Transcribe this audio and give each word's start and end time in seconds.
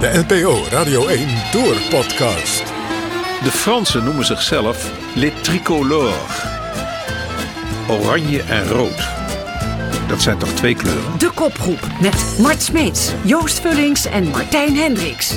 De 0.00 0.24
NPO 0.28 0.64
Radio 0.70 1.06
1 1.06 1.28
Tour 1.50 1.76
Podcast. 1.90 2.62
De 3.42 3.50
Fransen 3.50 4.04
noemen 4.04 4.24
zichzelf 4.24 4.92
Les 5.14 5.32
Tricolores. 5.42 6.14
Oranje 7.88 8.42
en 8.42 8.68
rood. 8.68 9.08
Dat 10.08 10.22
zijn 10.22 10.38
toch 10.38 10.48
twee 10.48 10.74
kleuren? 10.74 11.18
De 11.18 11.30
kopgroep 11.34 11.80
met 12.00 12.36
Mart 12.40 12.62
Smeets, 12.62 13.12
Joost 13.24 13.60
Vullings 13.60 14.06
en 14.06 14.28
Martijn 14.28 14.76
Hendricks. 14.76 15.36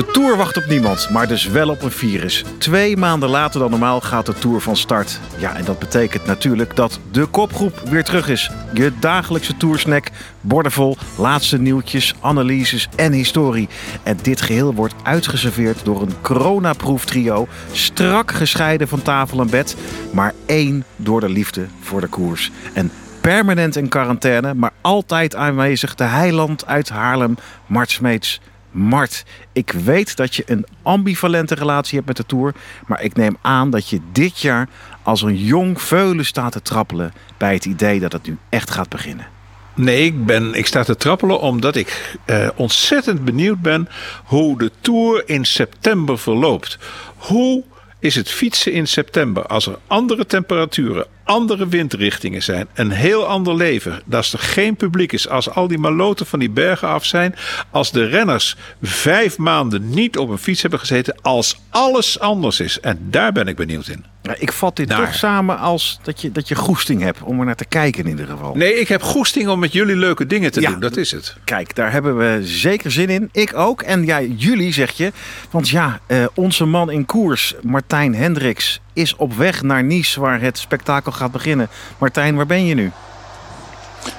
De 0.00 0.06
Tour 0.06 0.36
wacht 0.36 0.56
op 0.56 0.66
niemand, 0.66 1.10
maar 1.10 1.28
dus 1.28 1.46
wel 1.46 1.68
op 1.68 1.82
een 1.82 1.90
virus. 1.90 2.44
Twee 2.58 2.96
maanden 2.96 3.28
later 3.28 3.60
dan 3.60 3.70
normaal 3.70 4.00
gaat 4.00 4.26
de 4.26 4.34
Tour 4.34 4.60
van 4.60 4.76
start. 4.76 5.20
Ja, 5.38 5.56
en 5.56 5.64
dat 5.64 5.78
betekent 5.78 6.26
natuurlijk 6.26 6.76
dat 6.76 7.00
de 7.10 7.26
kopgroep 7.26 7.78
weer 7.78 8.04
terug 8.04 8.28
is. 8.28 8.50
Je 8.74 8.92
dagelijkse 9.00 9.56
toursnack, 9.56 10.10
bordenvol, 10.40 10.96
laatste 11.18 11.58
nieuwtjes, 11.58 12.14
analyses 12.20 12.88
en 12.96 13.12
historie. 13.12 13.68
En 14.02 14.18
dit 14.22 14.40
geheel 14.40 14.74
wordt 14.74 14.94
uitgeserveerd 15.02 15.84
door 15.84 16.02
een 16.02 16.20
coronaproof 16.20 17.04
trio. 17.04 17.48
Strak 17.72 18.30
gescheiden 18.30 18.88
van 18.88 19.02
tafel 19.02 19.40
en 19.40 19.50
bed, 19.50 19.76
maar 20.12 20.34
één 20.46 20.84
door 20.96 21.20
de 21.20 21.28
liefde 21.28 21.66
voor 21.80 22.00
de 22.00 22.08
koers. 22.08 22.50
En 22.72 22.90
permanent 23.20 23.76
in 23.76 23.88
quarantaine, 23.88 24.54
maar 24.54 24.72
altijd 24.80 25.34
aanwezig 25.34 25.94
de 25.94 26.04
heiland 26.04 26.66
uit 26.66 26.88
Haarlem, 26.88 27.36
Mart 27.66 27.90
Smeets. 27.90 28.40
Mart, 28.70 29.24
ik 29.52 29.70
weet 29.70 30.16
dat 30.16 30.34
je 30.34 30.42
een 30.46 30.66
ambivalente 30.82 31.54
relatie 31.54 31.94
hebt 31.94 32.06
met 32.06 32.16
de 32.16 32.26
Tour. 32.26 32.54
Maar 32.86 33.02
ik 33.02 33.16
neem 33.16 33.36
aan 33.40 33.70
dat 33.70 33.88
je 33.88 34.00
dit 34.12 34.40
jaar 34.40 34.68
als 35.02 35.22
een 35.22 35.36
jong 35.36 35.82
veulen 35.82 36.24
staat 36.24 36.52
te 36.52 36.62
trappelen... 36.62 37.12
bij 37.36 37.54
het 37.54 37.64
idee 37.64 38.00
dat 38.00 38.12
het 38.12 38.26
nu 38.26 38.36
echt 38.48 38.70
gaat 38.70 38.88
beginnen. 38.88 39.26
Nee, 39.74 40.04
ik, 40.04 40.26
ben, 40.26 40.54
ik 40.54 40.66
sta 40.66 40.82
te 40.82 40.96
trappelen 40.96 41.40
omdat 41.40 41.76
ik 41.76 42.18
eh, 42.24 42.48
ontzettend 42.54 43.24
benieuwd 43.24 43.60
ben... 43.60 43.88
hoe 44.24 44.58
de 44.58 44.70
Tour 44.80 45.22
in 45.28 45.44
september 45.44 46.18
verloopt. 46.18 46.78
Hoe 47.16 47.64
is 48.00 48.14
het 48.14 48.30
fietsen 48.30 48.72
in 48.72 48.86
september 48.86 49.46
als 49.46 49.66
er 49.66 49.78
andere 49.86 50.26
temperaturen, 50.26 51.06
andere 51.24 51.68
windrichtingen 51.68 52.42
zijn, 52.42 52.68
een 52.74 52.90
heel 52.90 53.26
ander 53.26 53.56
leven. 53.56 54.02
Als 54.10 54.32
er 54.32 54.38
geen 54.38 54.76
publiek 54.76 55.12
is, 55.12 55.28
als 55.28 55.50
al 55.50 55.68
die 55.68 55.78
maloten 55.78 56.26
van 56.26 56.38
die 56.38 56.50
bergen 56.50 56.88
af 56.88 57.04
zijn, 57.04 57.34
als 57.70 57.92
de 57.92 58.06
renners 58.06 58.56
vijf 58.82 59.38
maanden 59.38 59.90
niet 59.90 60.18
op 60.18 60.28
een 60.28 60.38
fiets 60.38 60.62
hebben 60.62 60.80
gezeten, 60.80 61.14
als 61.22 61.60
alles 61.70 62.18
anders 62.20 62.60
is. 62.60 62.80
En 62.80 62.98
daar 63.10 63.32
ben 63.32 63.46
ik 63.46 63.56
benieuwd 63.56 63.88
in. 63.88 64.04
Ik 64.38 64.52
vat 64.52 64.76
dit 64.76 64.88
Daar. 64.88 64.98
toch 65.04 65.14
samen 65.14 65.58
als 65.58 65.98
dat 66.02 66.20
je, 66.20 66.32
dat 66.32 66.48
je 66.48 66.54
goesting 66.54 67.02
hebt 67.02 67.22
om 67.22 67.38
er 67.40 67.44
naar 67.46 67.54
te 67.54 67.64
kijken 67.64 68.04
in 68.04 68.10
ieder 68.10 68.26
geval. 68.26 68.54
Nee, 68.54 68.80
ik 68.80 68.88
heb 68.88 69.02
goesting 69.02 69.48
om 69.48 69.58
met 69.58 69.72
jullie 69.72 69.96
leuke 69.96 70.26
dingen 70.26 70.52
te 70.52 70.60
Ja. 70.60 70.70
doen. 70.70 70.80
Dat 70.80 70.96
is 70.96 71.10
het. 71.10 71.36
Kijk, 71.44 71.74
daar 71.74 71.92
hebben 71.92 72.16
we 72.16 72.40
zeker 72.46 72.90
zin 72.90 73.08
in. 73.08 73.28
Ik 73.32 73.54
ook. 73.56 73.82
En 73.82 74.04
ja, 74.04 74.20
jullie 74.22 74.72
zeg 74.72 74.90
je. 74.90 75.12
Want 75.50 75.68
ja, 75.68 76.00
eh, 76.06 76.24
onze 76.34 76.64
man 76.64 76.90
in 76.90 77.06
koers, 77.06 77.54
Martijn 77.62 78.14
Hendricks, 78.14 78.80
is 78.92 79.16
op 79.16 79.34
weg 79.36 79.62
naar 79.62 79.84
Nice, 79.84 80.20
waar 80.20 80.40
het 80.40 80.58
spektakel 80.58 81.12
gaat 81.12 81.32
beginnen. 81.32 81.68
Martijn, 81.98 82.36
waar 82.36 82.46
ben 82.46 82.66
je 82.66 82.74
nu? 82.74 82.90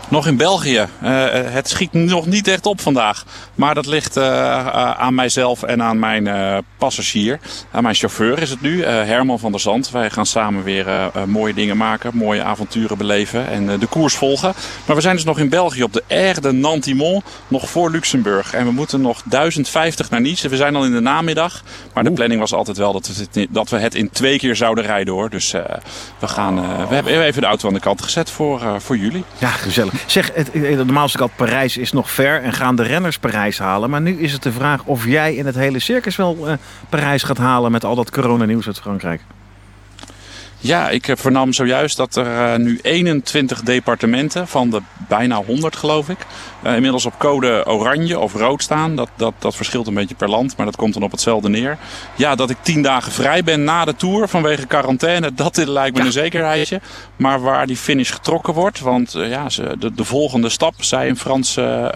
Nog 0.09 0.27
in 0.27 0.37
België. 0.37 0.87
Eh, 1.01 1.25
het 1.31 1.69
schiet 1.69 1.93
nog 1.93 2.25
niet 2.25 2.47
echt 2.47 2.65
op 2.65 2.81
vandaag. 2.81 3.25
Maar 3.55 3.75
dat 3.75 3.85
ligt 3.85 4.17
eh, 4.17 4.25
eh, 4.27 4.91
aan 4.91 5.15
mijzelf 5.15 5.63
en 5.63 5.83
aan 5.83 5.99
mijn 5.99 6.27
eh, 6.27 6.57
passagier. 6.77 7.39
Aan 7.71 7.83
mijn 7.83 7.95
chauffeur 7.95 8.41
is 8.41 8.49
het 8.49 8.61
nu, 8.61 8.81
eh, 8.81 8.93
Herman 8.93 9.39
van 9.39 9.51
der 9.51 9.59
Zand. 9.59 9.89
Wij 9.91 10.09
gaan 10.09 10.25
samen 10.25 10.63
weer 10.63 10.87
eh, 10.87 11.05
eh, 11.05 11.23
mooie 11.23 11.53
dingen 11.53 11.77
maken, 11.77 12.11
mooie 12.13 12.43
avonturen 12.43 12.97
beleven 12.97 13.47
en 13.47 13.69
eh, 13.69 13.79
de 13.79 13.87
koers 13.87 14.15
volgen. 14.15 14.53
Maar 14.85 14.95
we 14.95 15.01
zijn 15.01 15.15
dus 15.15 15.25
nog 15.25 15.39
in 15.39 15.49
België 15.49 15.83
op 15.83 15.93
de 15.93 16.03
Aire 16.07 16.41
de 16.41 16.51
Nantimont, 16.51 17.23
nog 17.47 17.69
voor 17.69 17.91
Luxemburg. 17.91 18.53
En 18.53 18.65
we 18.65 18.71
moeten 18.71 19.01
nog 19.01 19.21
1050 19.25 20.09
naar 20.09 20.21
Nice. 20.21 20.49
We 20.49 20.55
zijn 20.55 20.75
al 20.75 20.85
in 20.85 20.91
de 20.91 20.99
namiddag. 20.99 21.63
Maar 21.93 22.03
de 22.03 22.11
planning 22.11 22.39
was 22.39 22.53
altijd 22.53 22.77
wel 22.77 22.93
dat 22.93 23.07
we 23.07 23.39
het, 23.39 23.47
dat 23.49 23.69
we 23.69 23.77
het 23.77 23.95
in 23.95 24.09
twee 24.09 24.37
keer 24.37 24.55
zouden 24.55 24.83
rijden 24.83 25.13
hoor. 25.13 25.29
Dus 25.29 25.53
eh, 25.53 25.61
we, 26.19 26.27
gaan, 26.27 26.57
eh, 26.57 26.87
we 26.87 26.95
hebben 26.95 27.23
even 27.23 27.41
de 27.41 27.47
auto 27.47 27.67
aan 27.67 27.73
de 27.73 27.79
kant 27.79 28.01
gezet 28.01 28.29
voor, 28.29 28.61
eh, 28.61 28.75
voor 28.77 28.97
jullie. 28.97 29.23
Ja, 29.37 29.49
Zeg, 30.05 30.31
het, 30.33 30.51
eh, 30.51 30.75
normaal 30.77 31.05
is 31.05 31.11
het 31.11 31.21
al 31.21 31.31
Parijs 31.35 31.77
is 31.77 31.91
nog 31.91 32.11
ver 32.11 32.41
en 32.41 32.53
gaan 32.53 32.75
de 32.75 32.83
renners 32.83 33.17
Parijs 33.17 33.59
halen. 33.59 33.89
Maar 33.89 34.01
nu 34.01 34.19
is 34.19 34.33
het 34.33 34.43
de 34.43 34.51
vraag 34.51 34.83
of 34.83 35.05
jij 35.05 35.35
in 35.35 35.45
het 35.45 35.55
hele 35.55 35.79
circus 35.79 36.15
wel 36.15 36.47
eh, 36.47 36.53
Parijs 36.89 37.23
gaat 37.23 37.37
halen 37.37 37.71
met 37.71 37.85
al 37.85 37.95
dat 37.95 38.11
coronanieuws 38.11 38.67
uit 38.67 38.79
Frankrijk. 38.79 39.21
Ja, 40.63 40.89
ik 40.89 41.07
eh, 41.07 41.15
vernam 41.17 41.53
zojuist 41.53 41.97
dat 41.97 42.15
er 42.15 42.53
eh, 42.53 42.59
nu 42.59 42.79
21 42.81 43.61
departementen 43.61 44.47
van 44.47 44.69
de 44.69 44.81
bijna 45.07 45.35
100 45.35 45.75
geloof 45.75 46.09
ik. 46.09 46.17
eh, 46.63 46.75
inmiddels 46.75 47.05
op 47.05 47.17
code 47.17 47.65
oranje 47.67 48.19
of 48.19 48.33
rood 48.33 48.63
staan. 48.63 48.95
Dat, 48.95 49.09
dat, 49.15 49.33
dat 49.39 49.55
verschilt 49.55 49.87
een 49.87 49.93
beetje 49.93 50.15
per 50.15 50.29
land, 50.29 50.57
maar 50.57 50.65
dat 50.65 50.75
komt 50.75 50.93
dan 50.93 51.03
op 51.03 51.11
hetzelfde 51.11 51.49
neer. 51.49 51.77
Ja, 52.15 52.35
dat 52.35 52.49
ik 52.49 52.57
10 52.61 52.81
dagen 52.81 53.11
vrij 53.11 53.43
ben 53.43 53.63
na 53.63 53.85
de 53.85 53.95
Tour 53.95 54.27
vanwege 54.27 54.67
quarantaine, 54.67 55.33
dat 55.33 55.57
lijkt 55.57 55.97
me 55.97 56.05
een 56.05 56.11
zekerheidje. 56.11 56.81
Maar 57.15 57.41
waar 57.41 57.67
die 57.67 57.77
finish 57.77 58.11
getrokken 58.11 58.53
wordt, 58.53 58.79
want 58.79 59.11
ja, 59.11 59.49
ze, 59.49 59.75
de, 59.79 59.93
de 59.93 60.03
volgende 60.03 60.49
stap, 60.49 60.73
zei 60.77 61.09
een 61.09 61.17
Franse 61.17 61.89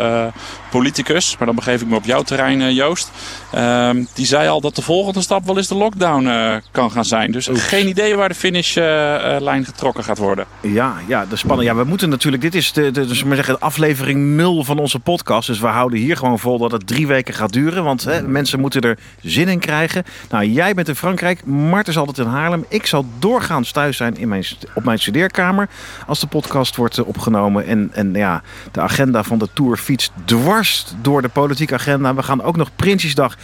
politicus, 0.69 1.37
maar 1.37 1.47
dan 1.47 1.55
begeef 1.55 1.81
ik 1.81 1.87
me 1.87 1.95
op 1.95 2.05
jouw 2.05 2.21
terrein 2.21 2.73
Joost. 2.73 3.11
Ehm, 3.51 4.03
die 4.13 4.25
zei 4.25 4.47
al 4.49 4.61
dat 4.61 4.75
de 4.75 4.81
volgende 4.81 5.21
stap 5.21 5.45
wel 5.45 5.57
eens 5.57 5.67
de 5.67 5.75
lockdown 5.75 6.29
kan 6.71 6.91
gaan 6.91 7.05
zijn. 7.05 7.31
Dus 7.31 7.47
geen 7.51 7.87
idee 7.87 8.15
waar 8.15 8.29
de 8.29 8.35
finishlijn 8.55 9.66
getrokken 9.66 10.03
gaat 10.03 10.17
worden. 10.17 10.45
Ja, 10.61 10.95
ja, 11.07 11.25
de 11.25 11.35
spanning. 11.35 11.69
Ja, 11.69 11.75
we 11.75 11.83
moeten 11.83 12.09
natuurlijk. 12.09 12.43
Dit 12.43 12.55
is 12.55 12.71
de, 12.73 12.91
de, 12.91 13.05
dus 13.05 13.23
maar 13.23 13.35
zeggen, 13.35 13.59
aflevering 13.59 14.35
0 14.35 14.63
van 14.63 14.79
onze 14.79 14.99
podcast. 14.99 15.47
Dus 15.47 15.59
we 15.59 15.67
houden 15.67 15.99
hier 15.99 16.17
gewoon 16.17 16.39
vol 16.39 16.57
dat 16.57 16.71
het 16.71 16.88
drie 16.88 17.07
weken 17.07 17.33
gaat 17.33 17.53
duren. 17.53 17.83
Want 17.83 18.03
hè, 18.03 18.21
mensen 18.21 18.59
moeten 18.59 18.81
er 18.81 18.97
zin 19.21 19.47
in 19.47 19.59
krijgen. 19.59 20.03
Nou, 20.29 20.45
jij 20.45 20.73
bent 20.73 20.88
in 20.88 20.95
Frankrijk. 20.95 21.45
Mart 21.45 21.88
is 21.88 21.97
altijd 21.97 22.17
in 22.17 22.33
Haarlem. 22.33 22.65
Ik 22.69 22.85
zal 22.85 23.05
doorgaans 23.19 23.71
thuis 23.71 23.97
zijn 23.97 24.17
in 24.17 24.27
mijn, 24.27 24.45
op 24.73 24.83
mijn 24.83 24.99
studeerkamer. 24.99 25.69
Als 26.07 26.19
de 26.19 26.27
podcast 26.27 26.75
wordt 26.75 26.97
eh, 26.97 27.07
opgenomen. 27.07 27.65
En, 27.65 27.89
en 27.94 28.13
ja, 28.13 28.41
de 28.71 28.81
agenda 28.81 29.23
van 29.23 29.38
de 29.38 29.47
Tour 29.53 29.77
fietst 29.77 30.11
dwars 30.25 30.85
door 31.01 31.21
de 31.21 31.29
politieke 31.29 31.73
agenda. 31.73 32.15
We 32.15 32.23
gaan 32.23 32.41
ook 32.41 32.57
nog 32.57 32.69
Prinsjesdag 32.75 33.35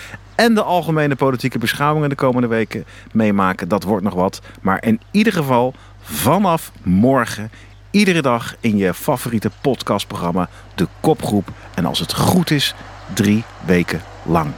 en 0.42 0.54
de 0.54 0.64
algemene 0.64 1.16
politieke 1.16 1.58
beschouwingen 1.58 2.10
de 2.10 2.16
komende 2.16 2.48
weken 2.48 2.86
meemaken. 3.12 3.68
Dat 3.68 3.84
wordt 3.84 4.04
nog 4.04 4.14
wat. 4.14 4.42
Maar 4.62 4.84
in 4.84 5.02
ieder 5.12 5.34
geval 5.34 5.74
vanaf 6.02 6.72
morgen, 6.84 7.52
iedere 7.92 8.22
dag 8.22 8.56
in 8.60 8.78
je 8.78 8.94
favoriete 8.94 9.52
podcastprogramma, 9.62 10.50
de 10.76 10.88
kopgroep. 11.00 11.50
En 11.74 11.86
als 11.86 12.00
het 12.00 12.14
goed 12.14 12.52
is, 12.52 12.76
drie 13.14 13.44
weken 13.66 14.02
lang. 14.24 14.52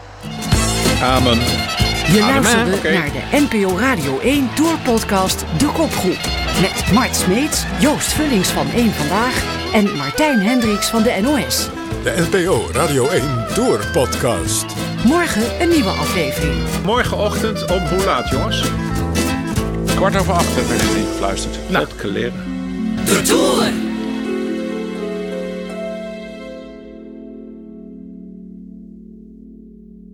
Amen. 1.01 1.37
Je 2.13 2.19
luisterde 2.19 2.75
Oké. 2.75 2.93
naar 2.93 3.11
de 3.11 3.47
NPO 3.49 3.77
Radio 3.77 4.19
1 4.19 4.49
Tour 4.53 4.77
Podcast 4.77 5.45
De 5.57 5.65
Kopgroep. 5.65 6.19
Met 6.61 6.91
Mart 6.93 7.15
Smeets, 7.15 7.65
Joost 7.79 8.13
Vullings 8.13 8.49
van 8.49 8.67
1 8.75 8.91
Vandaag 8.91 9.43
en 9.73 9.95
Martijn 9.97 10.39
Hendricks 10.39 10.89
van 10.89 11.03
de 11.03 11.19
NOS. 11.21 11.69
De 12.03 12.27
NPO 12.29 12.67
Radio 12.71 13.09
1 13.09 13.45
Tour 13.53 13.87
Podcast. 13.91 14.92
Morgen 15.05 15.61
een 15.61 15.69
nieuwe 15.69 15.89
aflevering. 15.89 16.61
Morgenochtend 16.85 17.71
om 17.71 17.79
hoe 17.79 18.03
laat, 18.05 18.29
jongens? 18.29 18.63
Kwart 19.95 20.15
over 20.15 20.33
acht 20.33 20.55
werd 20.55 20.69
er 20.69 20.97
ingefluisterd. 20.97 21.69
Nou, 21.69 21.87
leren. 22.03 22.43
De 23.05 23.21
Tour! 23.21 23.92